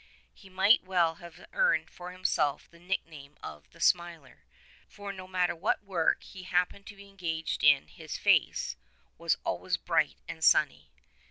[0.33, 4.45] He might well have earned for himself the nickname of The Smiler,
[4.87, 8.75] for no matter what work he happened to be engaged in his face
[9.19, 10.89] was always bright and sunny.